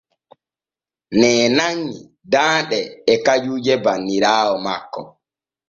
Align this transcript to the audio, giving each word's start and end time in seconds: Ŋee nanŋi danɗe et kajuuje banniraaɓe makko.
Ŋee 1.19 1.43
nanŋi 1.57 1.95
danɗe 2.31 2.79
et 3.11 3.21
kajuuje 3.25 3.73
banniraaɓe 3.85 4.55
makko. 4.65 5.01